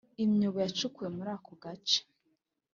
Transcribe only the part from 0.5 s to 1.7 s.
yacukuwe muri ako